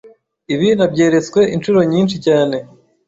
Ibi 0.53 0.67
nabyeretswe 0.77 1.39
incuro 1.55 1.79
nyinshi 1.91 2.15
cyane. 2.25 2.57